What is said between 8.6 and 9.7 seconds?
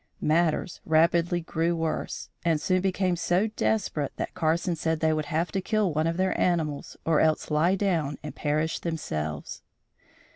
themselves.